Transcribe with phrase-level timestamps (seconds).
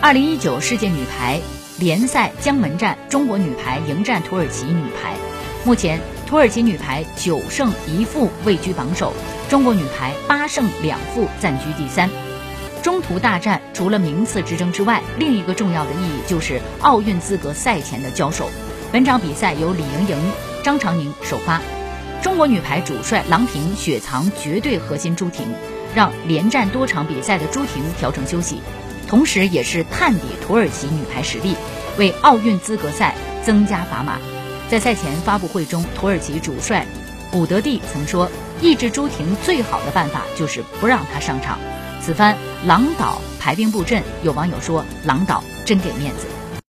[0.00, 1.40] 二零一九世界女排
[1.76, 5.16] 联赛江门站，中国女排迎战土耳其女排。
[5.64, 9.12] 目前，土耳其女排九胜一负位居榜首，
[9.48, 12.08] 中国女排八胜两负暂居第三。
[12.80, 18.48] 中途大战除了名次之争之外，另一个重要的意义就是奥运资格赛前的交手。
[18.92, 20.16] 本场比赛由李盈莹、
[20.62, 21.60] 张常宁首发，
[22.22, 25.44] 中国女排主帅郎平雪藏绝对核心朱婷，
[25.92, 28.60] 让连战多场比赛的朱婷调整休息。
[29.08, 31.56] 同时，也是探底土耳其女排实力，
[31.96, 34.18] 为奥运资格赛增加砝码。
[34.68, 36.86] 在赛前发布会中，土耳其主帅
[37.32, 41.58] 古德蒂曾说：“抑制朱婷最好的办法就是不让她上场。”
[42.04, 42.36] 此番
[42.66, 46.26] 郎导排兵布阵，有网友说：“郎导真给面子。”